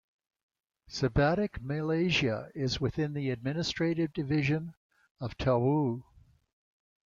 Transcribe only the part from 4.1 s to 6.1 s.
division of Tawau.